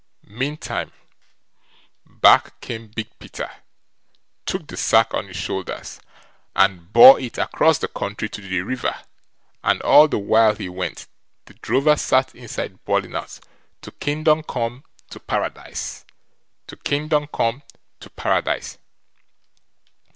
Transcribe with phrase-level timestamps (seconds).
[0.25, 0.91] Meantime,
[2.07, 3.51] back came Big Peter,
[4.47, 6.01] took the sack on his shoulders,
[6.55, 8.95] and bore it across the country to the river,
[9.63, 11.05] and all the while he went,
[11.45, 13.39] the drover sat inside bawling out:
[13.83, 16.03] To Kingdom come, to Paradise.
[16.65, 17.61] To Kingdom come,
[17.99, 18.79] to Paradise.